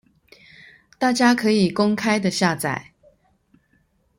[0.97, 2.85] 大家可以公開的下載